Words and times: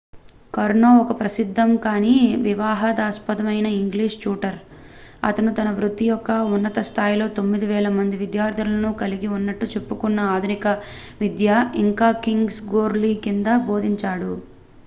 కర్నో 0.53 0.91
ఒక 1.01 1.11
ప్రసిద్దం 1.19 1.71
కానీ 1.83 2.13
వివాదాస్పదమైన 2.45 3.67
ఇంగ్లీష్ 3.75 4.15
ట్యూటర్ 4.21 4.57
అతను 5.23 5.51
తన 5.53 5.69
వృత్తి 5.77 6.05
యొక్క 6.07 6.29
ఉన్నత 6.55 6.79
స్థాయిలో 6.89 7.27
9,000 7.35 7.93
మంది 7.99 8.17
విద్యార్థులను 8.23 8.91
కలిగి 9.03 9.29
ఉన్నట్లు 9.37 9.69
చెప్పుకున్న 9.75 10.27
ఆధునిక 10.33 10.67
విద్య 11.21 11.51
ఇంకా 11.83 12.09
కింగ్స్ 12.25 12.61
గ్లోరీ 12.69 13.13
కింద 13.25 13.47
బోధించాడు 13.69 14.33